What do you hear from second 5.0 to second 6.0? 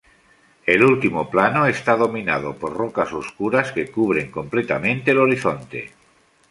el horizonte.